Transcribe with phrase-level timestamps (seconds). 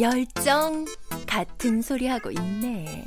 [0.00, 0.86] 열정
[1.26, 3.04] 같은 소리 하고 있네.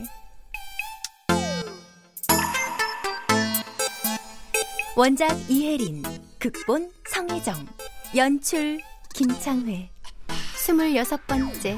[4.95, 6.03] 원작 이혜린,
[6.38, 7.67] 극본 성혜정,
[8.16, 8.80] 연출
[9.16, 9.89] 김창회.
[10.58, 11.75] 스물여섯 번째.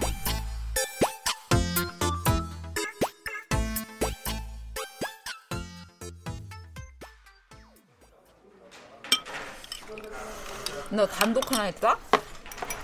[10.89, 11.97] 너 단독 하나 했다?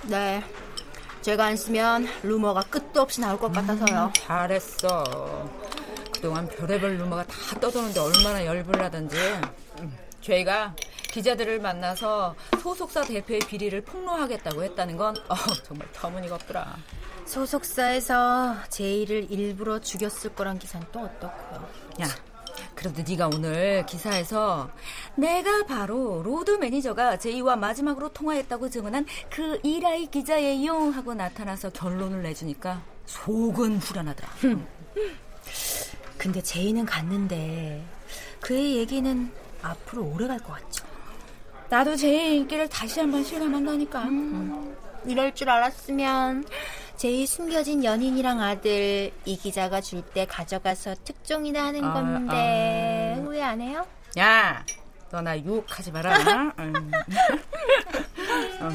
[0.04, 0.42] 네.
[1.24, 4.12] 제가 안 쓰면 루머가 끝도 없이 나올 것 같아서요.
[4.14, 5.50] 잘했어.
[6.14, 9.16] 그동안 별의별 루머가 다 떠도는데 얼마나 열불나던지.
[9.80, 10.76] 음, 저희가
[11.12, 16.76] 기자들을 만나서 소속사 대표의 비리를 폭로하겠다고 했다는 건 어, 정말 터무니가 없더라.
[17.26, 21.70] 소속사에서 제이를 일부러 죽였을 거란 기사는 또 어떻고요?
[22.02, 22.08] 야,
[22.84, 24.70] 그래도 네가 오늘 기사에서
[25.16, 32.82] 내가 바로 로드 매니저가 제이와 마지막으로 통화했다고 증언한 그 이라이 기자예요 하고 나타나서 결론을 내주니까
[33.06, 34.30] 속은 후련하더라.
[36.18, 37.82] 근데 제이는 갔는데
[38.42, 40.86] 그의 얘기는 앞으로 오래 갈 것 같죠.
[41.70, 44.04] 나도 제이 인기를 다시 한번 실감한다니까.
[44.04, 46.44] 음, 이럴 줄 알았으면
[46.98, 53.22] 제이 숨겨진 연인이랑 아들 이 기자가 줄 때 가져가서 특종이나 하는 아, 건데 아.
[53.22, 53.86] 후회 안 해요?
[54.18, 54.64] 야,
[55.12, 56.18] 너 나 유혹하지 마라.
[56.60, 56.92] 음.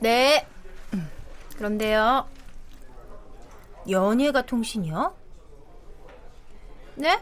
[0.00, 0.46] 네.
[1.56, 2.28] 그런데요.
[3.88, 5.14] 연예가 통신이요?
[6.96, 7.20] 네?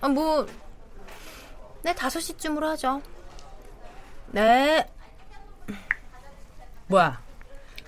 [0.00, 0.46] 아, 뭐,
[1.82, 3.00] 네, 5시쯤으로 하죠.
[4.28, 4.88] 네.
[6.88, 7.20] 뭐야?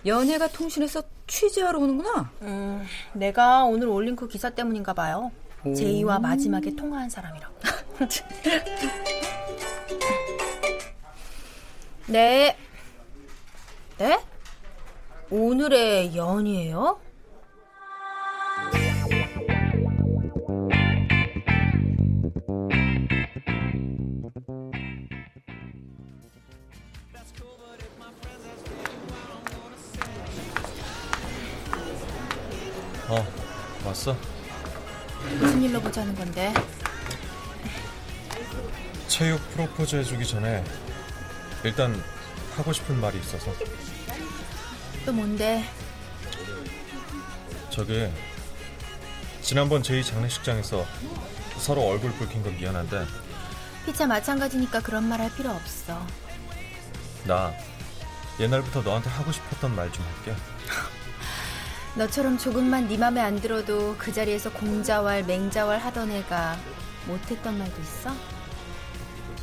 [0.06, 2.30] 연예가 통신에서 취재하러 오는구나.
[2.42, 5.30] 음, 내가 오늘 올린 그 기사 때문인가 봐요.
[5.76, 7.54] 제이와 마지막에 통화한 사람이라고.
[12.08, 12.56] 네.
[13.98, 14.18] 네?
[15.30, 16.98] 오늘의 연이에요?
[33.10, 33.26] 어,
[33.84, 34.16] 왔어?
[35.38, 36.52] 무슨 일로 보자는 건데?
[39.08, 40.64] 체육 프로포즈 해주기 전에
[41.64, 42.00] 일단
[42.56, 43.52] 하고 싶은 말이 있어서
[45.04, 45.64] 또 뭔데?
[47.70, 48.08] 저기
[49.42, 50.86] 지난번 제이 장례식장에서
[51.58, 53.04] 서로 얼굴 붉힌 건 미안한데
[53.86, 56.06] 피차 마찬가지니까 그런 말 할 필요 없어.
[57.24, 57.52] 나
[58.38, 60.34] 옛날부터 너한테 하고 싶었던 말 좀 할게
[61.96, 66.56] 너처럼 조금만 네 맘에 안 들어도 그 자리에서 공자왈 맹자왈 하던 애가
[67.06, 68.14] 못했던 말도 있어?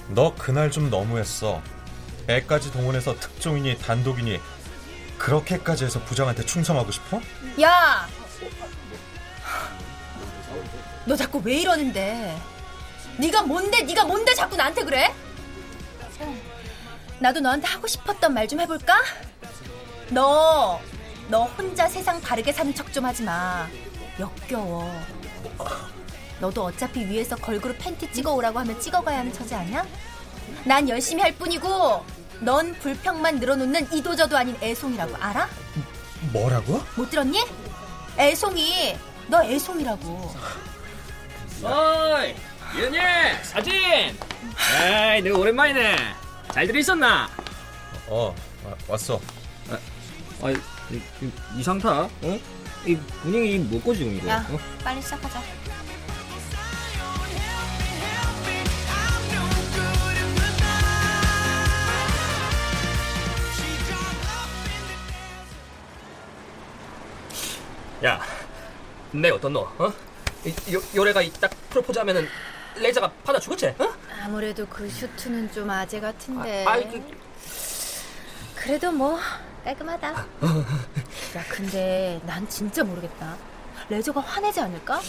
[0.10, 1.62] 너 그날 좀 너무했어
[2.28, 4.40] 애까지 동원해서 특종이니 단독이니
[5.18, 7.20] 그렇게까지 해서 부장한테 충성하고 싶어?
[7.62, 8.08] 야!
[11.06, 12.38] 너 자꾸 왜 이러는데?
[13.18, 13.82] 네가 뭔데?
[13.82, 15.14] 네가 뭔데 자꾸 나한테 그래?
[17.20, 19.02] 나도 너한테 하고 싶었던 말 좀 해볼까?
[20.10, 20.80] 너,
[21.30, 23.68] 너 혼자 세상 바르게 사는 척 좀 하지 마.
[24.20, 24.90] 역겨워.
[26.40, 29.86] 너도 어차피 위에서 걸그룹 팬티 찍어 오라고 하면 찍어 가야 하는 처지 아니야?
[30.64, 32.06] 난 열심히 할 뿐이고
[32.42, 35.50] 넌 불평만 늘어놓는 이도저도 아닌 애송이라고 알아?
[36.32, 36.82] 뭐라고?
[36.96, 37.44] 못 들었니?
[38.18, 38.96] 애송이
[39.28, 40.36] 너 애송이라고
[41.64, 42.36] 어이,
[42.78, 43.00] 윤희,
[43.44, 43.74] 사진!
[43.74, 45.96] 에이, 너 오랜만이네.
[46.54, 47.28] 잘 들어있었나?
[48.08, 48.36] 어,
[48.66, 49.20] 아, 왔어.
[50.44, 50.56] 아이,
[50.92, 52.40] 이, 이, 이 상타, 어?
[52.86, 54.28] 이 분위기 뭐고 지금 이거?
[54.30, 54.58] 야 어?
[54.84, 55.42] 빨리 시작하자
[68.06, 68.22] 야,
[69.12, 69.92] 내 어떤 너, 어?
[70.46, 72.28] 이, 요, 요래가 이 딱 프로포즈 하면은
[72.76, 73.94] 레이저가 받아 주겠지, 어?
[74.24, 77.02] 아무래도 그 슈트는 좀 아재 같은데 아, 아이, 그,
[78.56, 79.18] 그래도 뭐
[79.72, 83.36] 깔끔하다 야 근데 난 진짜 모르겠다
[83.90, 85.02] 레저가 화내지 않을까?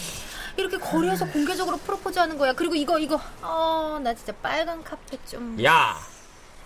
[0.57, 5.97] 이렇게 거리에서 공개적으로 프로포즈하는 거야 그리고 이거 이거 어 나 진짜 빨간 카페 좀 야,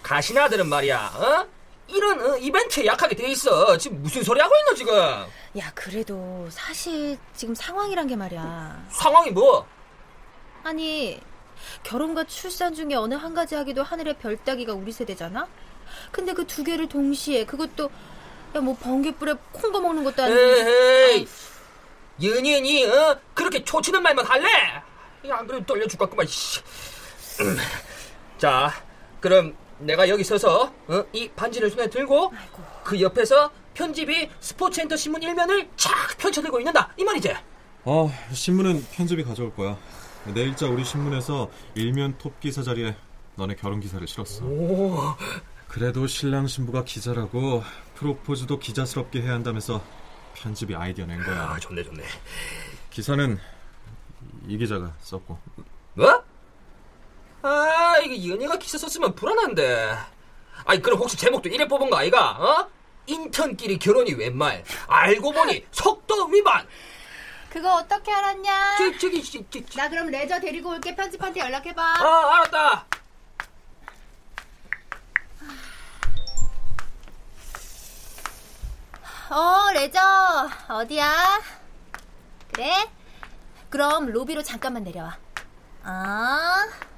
[0.03, 1.47] 가시나들은 말이야, 어?
[1.87, 3.75] 이런 어, 이벤트에 약하게 돼 있어.
[3.77, 4.93] 지금 무슨 소리 하고 있노 지금?
[5.57, 8.85] 야, 그래도 사실 지금 상황이란 게 말이야.
[8.91, 9.65] 상황이 뭐?
[10.63, 11.19] 아니,
[11.81, 15.47] 결혼과 출산 중에 어느 한 가지 하기도 하늘의 별 따기가 우리 세대잖아?
[16.11, 17.89] 근데 그 두 개를 동시에 그것도
[18.55, 21.27] 야 뭐 번개불에 콩거 먹는 것도 아니고 에이,
[22.21, 23.19] 연예인이 어?
[23.33, 24.47] 그렇게 초치는 말만 할래?
[25.27, 26.27] 야, 안 그래도 떨려 죽겠구만.
[28.37, 28.71] 자,
[29.19, 31.05] 그럼 내가 여기 서서 어?
[31.13, 32.31] 이 반지를 손에 들고
[32.83, 37.33] 그 옆에서 편집이 스포츠엔터 신문 일면을 착 펼쳐들고 있는다 이 말이지?
[37.85, 39.77] 어, 신문은 편집이 가져올 거야.
[40.25, 42.95] 내일자 우리 신문에서 일면 톱 기사 자리에
[43.35, 44.45] 너네 결혼 기사를 실었어.
[44.45, 45.15] 오,
[45.73, 47.63] 그래도 신랑 신부가 기자라고
[47.95, 49.83] 프로포즈도 기자스럽게 해야 한다면서
[50.35, 51.49] 편집이 아이디어 낸 거야.
[51.49, 52.03] 아 좋네 좋네.
[52.91, 53.39] 기사는
[54.47, 55.39] 이 기자가 썼고.
[55.95, 56.23] 뭐?
[57.41, 59.97] 아 이게 연예가 기사 썼으면 불안한데.
[60.65, 62.31] 아니 그럼 혹시 제목도 이래 뽑은 거 아이가?
[62.33, 62.69] 어?
[63.07, 64.63] 인턴끼리 결혼이 웬 말?
[64.85, 66.67] 알고 보니 속도 위반.
[67.49, 68.77] 그거 어떻게 알았냐?
[68.77, 69.81] 저 저기 저, 저, 저.
[69.81, 71.81] 나 그럼 레저 데리고 올게 편집한테 연락해봐.
[71.81, 72.85] 아 알았다.
[79.33, 79.99] 어, 레저
[80.67, 81.41] 어디야?
[82.53, 82.87] 그래?
[83.71, 85.17] 그럼 로비로 잠깐만 내려와.
[85.83, 86.67] 아.
[86.67, 86.92] 레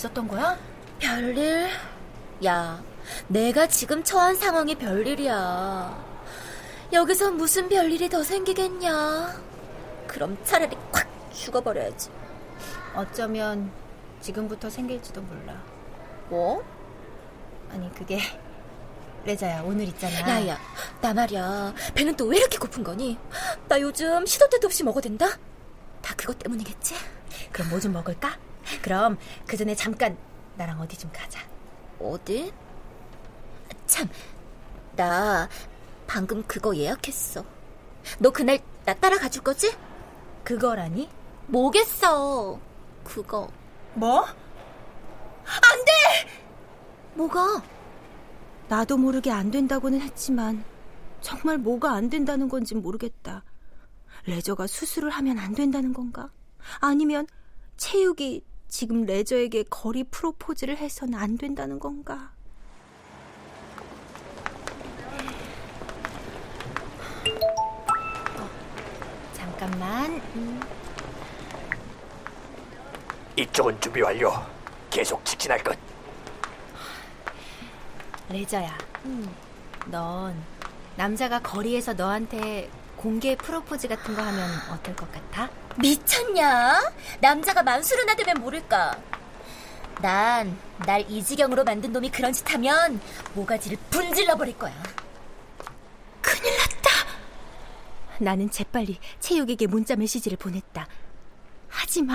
[0.00, 0.58] 있었던 거야?
[0.98, 1.68] 별일?
[2.44, 2.82] 야,
[3.28, 6.08] 내가 지금 처한 상황이 별일이야.
[6.92, 9.38] 여기서 무슨 별일이 더 생기겠냐?
[10.06, 12.10] 그럼 차라리 콱 죽어버려야지.
[12.94, 13.70] 어쩌면
[14.20, 15.62] 지금부터 생길지도 몰라.
[16.28, 16.64] 뭐?
[17.70, 18.18] 아니 그게
[19.24, 20.28] 레자야 오늘 있잖아.
[20.28, 20.58] 야야,
[21.00, 21.74] 나 말이야.
[21.94, 23.18] 배는 또 왜 이렇게 고픈 거니?
[23.68, 25.26] 나 요즘 시도 때도 없이 먹어댄다?
[26.02, 26.94] 다 그것 때문이겠지?
[27.52, 28.36] 그럼 뭐 좀 먹을까?
[28.82, 30.16] 그럼 그 전에 잠깐
[30.56, 31.40] 나랑 어디 좀 가자.
[31.98, 32.52] 어디?
[33.86, 34.08] 참,
[34.96, 35.48] 나
[36.06, 37.44] 방금 그거 예약했어.
[38.18, 39.72] 너 그날 나 따라가 줄 거지?
[40.44, 41.08] 그거라니?
[41.46, 42.58] 뭐겠어.
[43.04, 43.50] 그거.
[43.94, 44.24] 뭐?
[44.24, 45.92] 안 돼!
[47.14, 47.62] 뭐가?
[48.68, 50.64] 나도 모르게 안 된다고는 했지만
[51.20, 53.44] 정말 뭐가 안 된다는 건지 모르겠다.
[54.26, 56.30] 레저가 수술을 하면 안 된다는 건가?
[56.78, 57.26] 아니면
[57.76, 62.30] 체육이 지금 레저에게 거리 프로포즈를 해서는 안 된다는 건가?
[68.38, 68.48] 어,
[69.34, 70.12] 잠깐만.
[70.36, 70.60] 음.
[73.36, 74.32] 이쪽은 준비 완료.
[74.88, 75.76] 계속 직진할 것.
[78.28, 78.78] 레저야.
[79.86, 80.40] 넌
[80.96, 85.50] 남자가 거리에서 너한테 공개 프로포즈 같은 거 하면 어떨 것 같아?
[85.78, 86.92] 미쳤냐?
[87.20, 88.98] 남자가 만수르나 되면 모를까.
[90.00, 93.00] 난 날 이 지경으로 만든 놈이 그런 짓 하면
[93.34, 94.72] 모가지를 분질러 버릴 거야.
[96.22, 96.90] 큰일 났다.
[98.18, 100.86] 나는 재빨리 체육에게 문자 메시지를 보냈다.
[101.68, 102.14] 하지 마.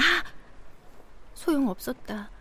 [1.36, 2.32] 소용 없었다.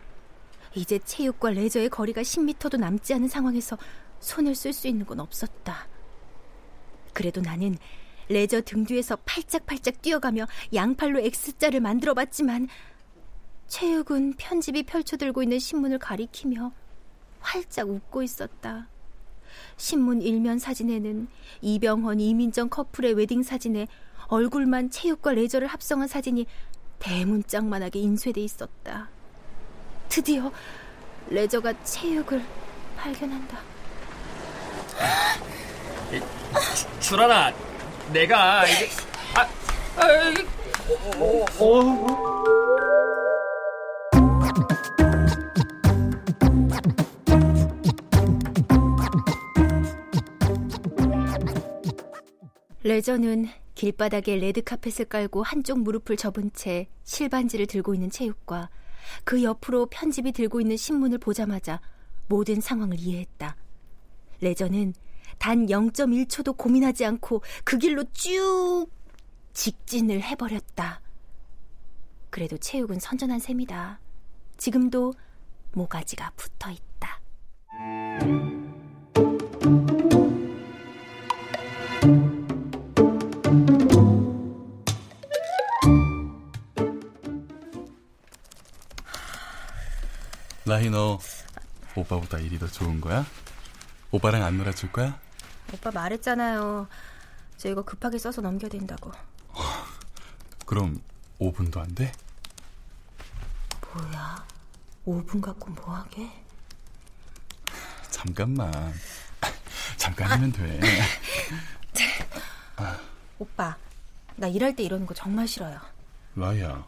[0.73, 3.77] 이제 체육과 레저의 거리가 10m도 남지 않은 상황에서
[4.19, 5.87] 손을 쓸 수 있는 건 없었다.
[7.13, 7.77] 그래도 나는
[8.29, 12.67] 레저 등 뒤에서 팔짝팔짝 뛰어가며 양팔로 X자를 만들어 봤지만
[13.67, 16.71] 체육은 편집이 펼쳐들고 있는 신문을 가리키며
[17.39, 18.87] 활짝 웃고 있었다.
[19.77, 21.27] 신문 일면 사진에는
[21.61, 23.87] 이병헌, 이민정 커플의 웨딩 사진에
[24.27, 26.45] 얼굴만 체육과 레저를 합성한 사진이
[26.99, 29.09] 대문짝만하게 인쇄돼 있었다.
[30.09, 30.51] 드디어
[31.29, 32.43] 레저가 체육을
[32.97, 33.59] 발견한다.
[36.99, 37.53] 주란아,
[38.11, 38.89] 내가 이게
[39.35, 39.47] 아,
[39.97, 40.45] 아 이게
[41.17, 42.35] 어, 어.
[52.83, 58.69] 레저는 길바닥에 레드 카펫을 깔고 한쪽 무릎을 접은 채 실반지를 들고 있는 체육과
[59.23, 61.81] 그 옆으로 편집이 들고 있는 신문을 보자마자
[62.27, 63.55] 모든 상황을 이해했다.
[64.41, 64.93] 레저는
[65.37, 68.87] 단 0.1초도 고민하지 않고 그 길로 쭉
[69.53, 71.01] 직진을 해버렸다.
[72.29, 73.99] 그래도 체육은 선전한 셈이다.
[74.57, 75.13] 지금도
[75.73, 77.21] 모가지가 붙어 있다.
[90.65, 91.19] 라희 너
[91.95, 93.25] 오빠보다 일이 더 좋은 거야?
[94.11, 95.19] 오빠랑 안 놀아줄 거야?
[95.75, 96.87] 오빠 말했잖아요.
[97.57, 99.11] 저 이거 급하게 써서 넘겨야 된다고.
[100.65, 101.01] 그럼
[101.39, 102.11] 5분도 안 돼?
[103.93, 104.45] 뭐야?
[105.05, 106.31] 5분 갖고 뭐하게?
[108.09, 108.71] 잠깐만.
[109.97, 110.79] 잠깐이면 돼.
[113.37, 113.77] 오빠,
[114.37, 115.79] 나 일할 때 이러는 거 정말 싫어요.
[116.35, 116.85] 라이야,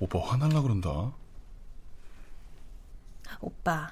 [0.00, 1.12] 오빠 화날라 그런다.
[3.40, 3.90] 오빠,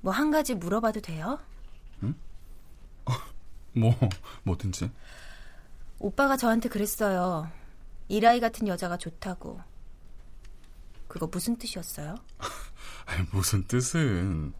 [0.00, 1.38] 뭐 한 가지 물어봐도 돼요?
[3.78, 3.94] 뭐,
[4.44, 4.90] 뭐든지.
[5.98, 7.50] 오빠가 저한테 그랬어요.
[8.08, 9.60] 이라이 같은 여자가 좋다고.
[11.08, 12.16] 그거 무슨 뜻이었어요?
[13.06, 14.52] 아니, 무슨 뜻은.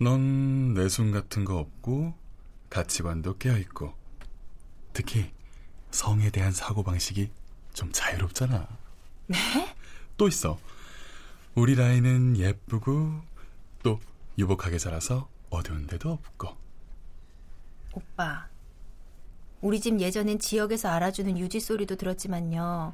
[0.00, 2.14] 넌 내숭 같은 거 없고,
[2.70, 3.94] 가치관도 깨어 있고,
[4.92, 5.32] 특히
[5.90, 7.30] 성에 대한 사고 방식이
[7.72, 8.68] 좀 자유롭잖아.
[9.26, 9.38] 네?
[10.16, 10.58] 또 있어.
[11.54, 13.22] 우리 라인은 예쁘고,
[13.82, 14.00] 또
[14.38, 16.63] 유복하게 자라서 어두운 데도 없고.
[17.94, 18.48] 오빠,
[19.60, 22.92] 우리 집 예전엔 지역에서 알아주는 유지 소리도 들었지만요.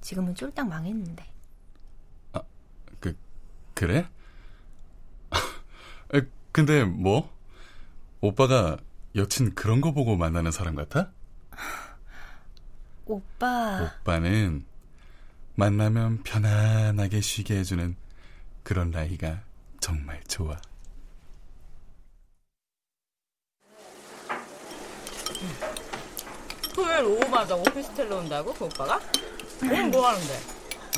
[0.00, 1.26] 지금은 쫄딱 망했는데.
[3.00, 3.16] 그,
[3.74, 4.08] 그래?
[6.14, 6.22] 에,
[6.52, 7.30] 근데 뭐?
[8.20, 8.78] 오빠가
[9.16, 11.10] 여친 그런 거 보고 만나는 사람 같아?
[13.06, 14.64] 오빠, 오빠는
[15.56, 17.96] 만나면 편안하게 쉬게 해주는
[18.62, 19.42] 그런 나이가
[19.80, 20.56] 정말 좋아.
[26.74, 29.00] 토요일 오후마다 오피스텔로 온다고 그 오빠가?
[29.60, 30.40] 그럼 뭐 하는데?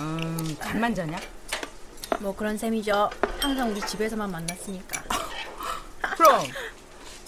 [0.01, 1.19] 음, 잠만 자냐?
[2.21, 3.11] 뭐 그런 셈이죠.
[3.41, 5.03] 항상 우리 집에서만 만났으니까.
[6.17, 6.47] 그럼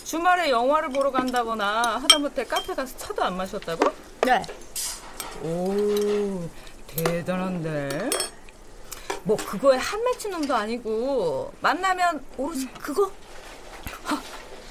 [0.05, 3.85] 주말에 영화를 보러 간다거나 하다못해 카페 가서 차도 안 마셨다고?
[4.23, 4.43] 네.
[5.43, 6.49] 오
[6.87, 8.11] 대단한데
[9.25, 13.11] 뭐 그거에 한 맺힌 놈도 아니고 만나면 오로지 그거?
[14.05, 14.21] 하,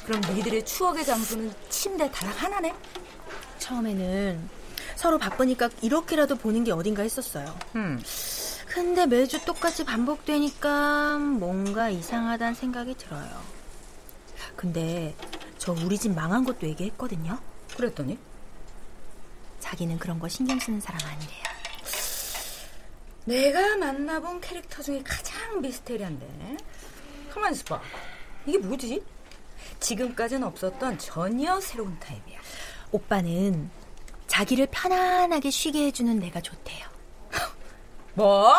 [0.06, 1.54] 그럼 니들의 추억의 장소는
[1.84, 2.74] 침대 다락 하나네?
[3.60, 4.50] 처음에는
[4.96, 7.54] 서로 바쁘니까 이렇게라도 보는 게 어딘가 했었어요.
[7.76, 8.02] 음.
[8.70, 13.30] 근데 매주 똑같이 반복되니까 뭔가 이상하다는 생각이 들어요.
[14.56, 15.14] 근데
[15.58, 17.38] 저 우리 집 망한 것도 얘기했거든요.
[17.76, 18.18] 그랬더니?
[19.60, 21.44] 자기는 그런 거 신경 쓰는 사람 아니래요.
[23.26, 26.56] 내가 만나본 캐릭터 중에 가장 미스테리한데
[27.30, 27.82] 가만히 있어봐
[28.46, 29.04] 이게 뭐지?
[29.84, 32.40] 지금까지는 없었던 전혀 새로운 타입이야
[32.92, 33.70] 오빠는
[34.28, 36.88] 자기를 편안하게 쉬게 해주는 내가 좋대요.
[38.16, 38.54] 뭐?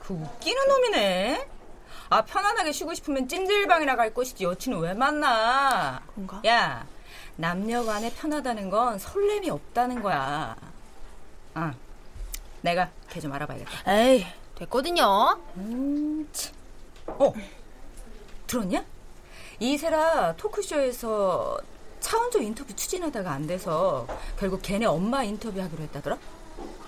[0.00, 1.48] 그 웃기는 놈이네
[2.10, 6.42] 아 편안하게 쉬고 싶으면 찜질방이나 갈 것이지 여친은 왜 만나 그런가?
[6.44, 6.86] 야
[7.36, 10.56] 남녀 간에 편하다는 건 설렘이 없다는 거야
[11.54, 11.72] 아
[12.62, 15.38] 내가 걔 좀 알아봐야겠다 에이, 됐거든요.
[15.56, 16.52] 음, 참.
[17.06, 17.32] 어,
[18.46, 18.84] 들었냐?
[19.62, 21.56] 이세라 토크쇼에서
[22.00, 26.18] 차은조 인터뷰 추진하다가 안 돼서 결국 걔네 엄마 인터뷰하기로 했다더라?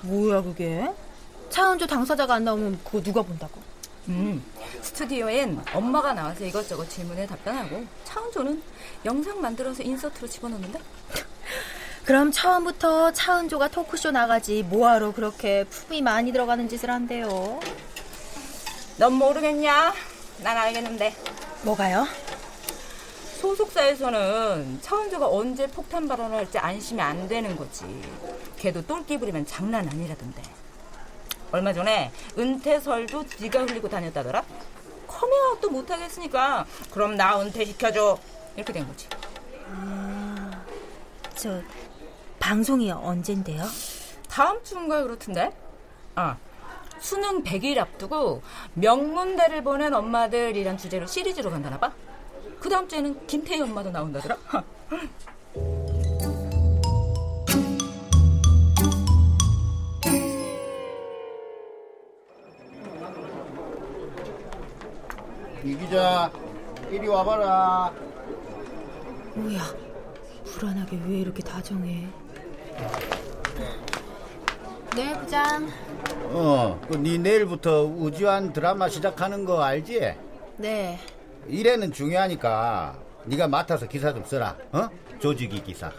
[0.01, 0.93] 뭐야 그게?
[1.51, 3.61] 차은조 당사자가 안 나오면 그거 누가 본다고?
[4.09, 4.45] 음,
[4.83, 8.61] 스튜디오엔 엄마가 나와서 이것저것 질문에 답변하고 차은조는
[9.05, 10.81] 영상 만들어서 인서트로 집어넣는다?
[12.05, 17.61] 그럼 처음부터 차은조가 토크쇼 나가지 뭐하러 그렇게 품이 많이 들어가는 짓을 한대요?
[18.99, 19.95] 넌 모르겠냐?
[20.43, 21.15] 난 알겠는데
[21.63, 22.24] 뭐가요?
[23.45, 27.85] 소속사에서는 차은조가 언제 폭탄 발언을 할지 안심이 안 되는 거지.
[28.57, 30.43] 걔도 똘끼 부리면 장난 아니라던데.
[31.53, 34.43] 얼마 전에 은퇴설도 네가 흘리고 다녔다더라?
[35.07, 38.19] 커밍아웃도 못하겠으니까 그럼 나 은퇴시켜줘
[38.57, 39.09] 이렇게 된 거지.
[41.35, 41.61] 저
[42.39, 43.63] 방송이 언젠데요?
[44.31, 45.55] 다음 주인가 그렇던데?
[46.15, 46.39] 아,
[46.99, 51.93] 수능 100일 앞두고 명문대를 보낸 엄마들이란 주제로 시리즈로 간다나 봐.
[52.65, 54.39] 그 다음 주에는 김태희 엄마도 나온다더라.
[65.63, 66.33] 이 기자
[66.91, 67.93] 이리 와봐라
[69.35, 69.61] 뭐야?
[70.47, 72.09] 불안하게 왜 이렇게 다정해?
[74.97, 75.69] 네, 부장.
[76.33, 80.15] 어네 내일부터 우주한 드라마 시작하는 거 알지?
[80.57, 80.99] 네.
[81.49, 84.89] 일에는 중요하니까 네가 맡아서 기사 좀 써라 어?
[85.19, 85.91] 조직이 기사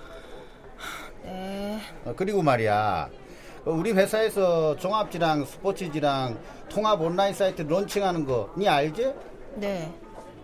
[1.24, 1.80] 네.
[2.06, 3.10] 어, 그리고 말이야
[3.66, 6.38] 어, 우리 회사에서 종합지랑 스포츠지랑
[6.70, 9.14] 통합 온라인 사이트 론칭하는 거 니 알지?
[9.56, 9.92] 네.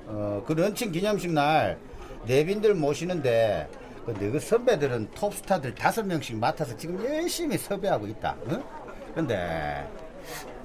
[0.07, 1.77] 어, 그 런칭 기념식 날
[2.25, 3.69] 내빈들 모시는데
[4.05, 8.35] 그 너희 선배들은 톱스타들 다섯 명씩 맡아서 지금 열심히 섭외하고 있다.
[8.47, 8.63] 어?
[9.13, 9.87] 근데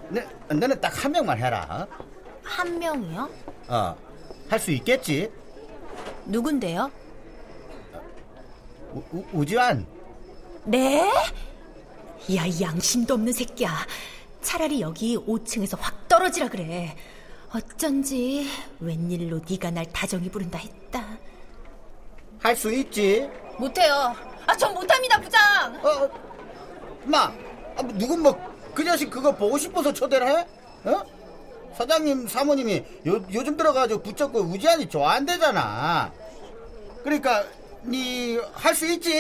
[0.09, 0.21] 너,
[0.55, 1.87] 너는 딱 한 명만 해라.
[2.43, 3.29] 한 명이요?
[3.69, 3.97] 어,
[4.49, 5.31] 할 수 있겠지?
[6.27, 6.91] 누군데요?
[8.95, 9.87] 우, 우, 우주한.
[10.65, 11.01] 네?
[12.35, 13.71] 야, 이 양심도 없는 새끼야.
[14.43, 16.97] 차라리 여기 5층에서 확 떨어지라 그래.
[17.55, 18.49] 어쩐지
[18.81, 21.05] 웬일로 네가 날 다정히 부른다 했다.
[22.41, 23.29] 할 수 있지?
[23.59, 24.15] 못해요.
[24.47, 25.41] 아, 전 못합니다, 부장.
[25.85, 26.09] 어,
[27.05, 27.25] 마,
[27.77, 30.47] 아, 뭐 누군 뭐 그 자식 그거 보고 싶어서 초대를 해?
[30.85, 31.03] 어?
[31.77, 36.13] 사장님, 사모님이 요, 요즘 들어가지고 붙잡고 우지한이 좋아한대잖아.
[37.05, 37.45] 그러니까
[37.85, 39.13] 니 할 수 있지?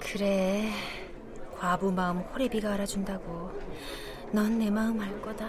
[0.00, 0.70] 그래.
[1.58, 3.50] 과부 마음 호래비가 알아준다고.
[4.32, 5.46] 넌 내 마음 알 거다.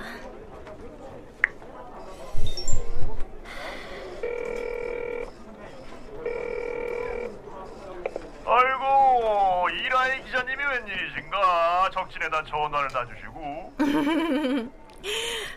[8.49, 13.73] 아이고 이라이 기자님이 웬일이신가 적진에다 전화를 놔주시고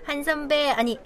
[0.07, 0.99] 한 선배, 아니,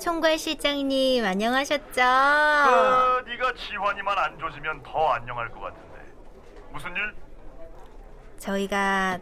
[0.00, 1.84] 총괄 실장님, 안녕하셨죠?
[1.92, 6.00] 그 네가 지환이만 안 조지면 더 안녕할 것 같은데
[6.70, 7.14] 무슨 일?
[8.38, 9.18] 저희가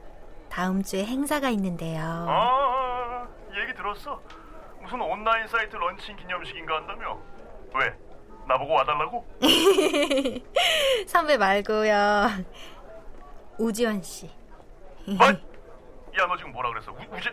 [0.48, 2.00] 다음 주에 행사가 있는데요.
[2.28, 3.26] 아
[3.60, 4.20] 얘기 들었어
[4.80, 7.18] 무슨 온라인 사이트 런칭 기념식인가 한다며
[7.74, 7.92] 왜?
[8.46, 9.26] 나보고 와달라고?
[11.06, 12.28] 선배 말고요.
[13.58, 14.30] 우지원 씨.
[15.06, 15.26] 뭐?
[15.28, 16.92] 야 너 지금 뭐라 그랬어?
[16.92, 17.28] 우, 우지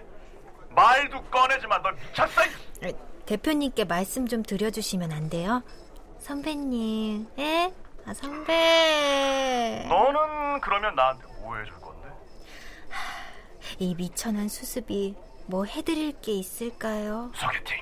[0.70, 2.42] 말도 꺼내지 마 너 미쳤어
[2.86, 2.94] 이.
[3.26, 5.64] 대표님께 말씀 좀 드려주시면 안 돼요?
[6.20, 7.74] 선배님, 예?
[8.06, 9.86] 아, 선배.
[9.88, 12.10] 너는 그러면 나한테 뭐 해줄 건데?
[13.80, 17.32] 이 미천한 수습이 뭐 해드릴 게 있을까요?
[17.36, 17.78] 소개팅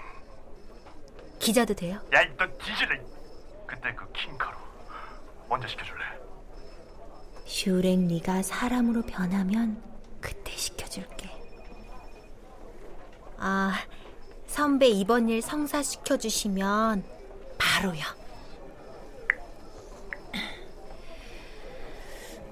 [1.39, 1.99] 기자도 돼요?
[2.13, 3.01] 야이 너 뒤질래
[3.71, 4.57] 그때 그 킹카로
[5.47, 6.03] 언제 시켜줄래?
[7.45, 9.81] 슈렉 네가 사람으로 변하면
[10.19, 11.29] 그때 시켜줄게.
[13.37, 13.73] 아,
[14.45, 17.03] 선배 이번 일 성사시켜 주시면
[17.57, 18.01] 바로요.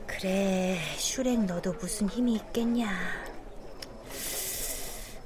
[0.07, 2.89] 그래, 슈렉 너도 무슨 힘이 있겠냐.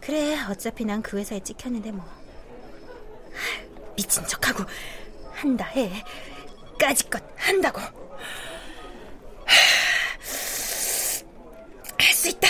[0.02, 2.04] 그래, 어차피 난 그 회사에 찍혔는데 뭐.
[2.04, 4.64] 하, 미친 척하고
[5.44, 5.92] 한다 해.
[6.80, 7.82] 까짓것 한다고.
[12.00, 12.48] 할 수 있다.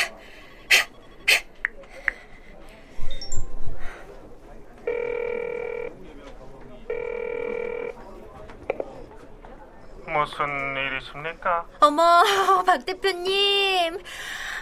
[10.06, 11.66] 무슨 일이십니까?
[11.80, 12.24] 어머,
[12.66, 13.98] 박 대표님.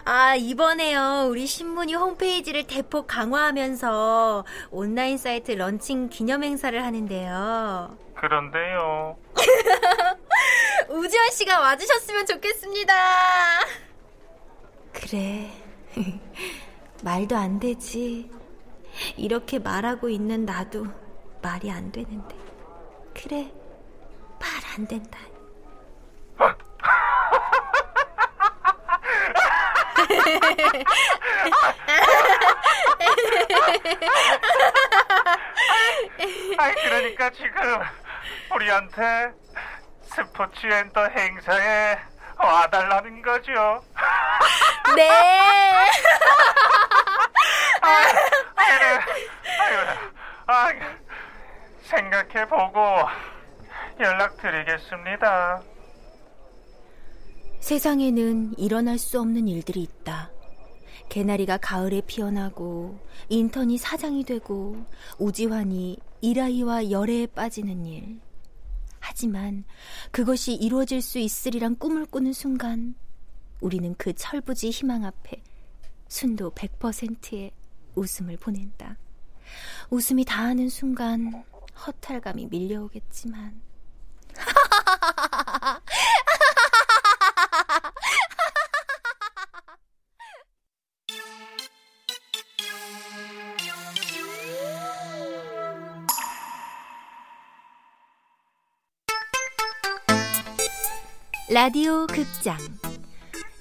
[0.06, 1.28] 아, 이번에요.
[1.30, 7.98] 우리 신문이 홈페이지를 대폭 강화하면서 온라인 사이트 런칭 기념 행사를 하는데요.
[8.22, 9.18] 그런데요
[10.90, 12.94] 우지원 씨가 와주셨으면 좋겠습니다.
[14.94, 15.50] 그래.
[17.04, 18.30] 말도 안 되지.
[19.16, 20.86] 이렇게 말하고 있는 나도
[21.42, 22.36] 말이 안 되는데.
[23.14, 23.52] 그래.
[24.40, 25.20] 말 안 된다.
[36.58, 37.52] 아이 그러니까 지금
[38.54, 39.32] 우리한테
[40.04, 41.98] 스포츠 엔터 행사에
[42.38, 43.84] 와달라는 거죠
[44.96, 45.10] 네.
[47.82, 49.78] 아유,
[50.48, 50.70] 아,
[51.84, 52.80] 생각해보고
[54.00, 55.62] 연락드리겠습니다
[57.62, 60.32] 세상에는 일어날 수 없는 일들이 있다.
[61.10, 64.76] 개나리가 가을에 피어나고 인턴이 사장이 되고
[65.20, 68.20] 우지환이 이라이와 열애에 빠지는 일.
[69.02, 69.66] 하지만
[70.12, 72.96] 그것이 이루어질 수 있으리란 꿈을 꾸는 순간
[73.60, 75.44] 우리는 그 철부지 희망 앞에
[76.08, 77.52] 순도 100%의
[77.96, 78.98] 웃음을 보낸다.
[79.90, 81.44] 웃음이 다하는 순간
[81.86, 83.62] 허탈감이 밀려오겠지만
[101.54, 102.58] 라디오 극장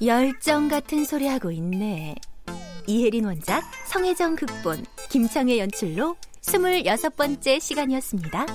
[0.01, 2.15] 열정 같은 소리 하고 있네.
[2.87, 8.47] 이혜린 원작, 성혜정 극본, 김창의 연출로 26번째 시간이었습니다.